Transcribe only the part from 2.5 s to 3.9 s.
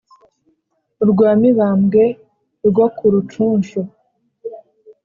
rwo ku Rucunshu